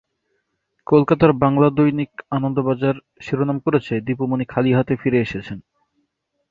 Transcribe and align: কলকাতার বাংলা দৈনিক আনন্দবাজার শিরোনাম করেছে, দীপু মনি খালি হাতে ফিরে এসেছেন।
কলকাতার 0.87 1.31
বাংলা 1.43 1.67
দৈনিক 1.69 2.11
আনন্দবাজার 2.29 2.95
শিরোনাম 3.21 3.57
করেছে, 3.59 3.93
দীপু 4.05 4.23
মনি 4.27 4.45
খালি 4.45 4.71
হাতে 4.73 4.93
ফিরে 5.01 5.19
এসেছেন। 5.21 5.57